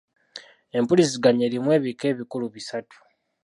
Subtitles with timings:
[0.77, 2.97] Empuliziganya erimu ebika ebikulu bisatu.